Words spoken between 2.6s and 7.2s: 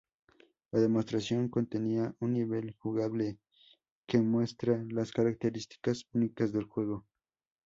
jugable que muestra las características únicas del juego.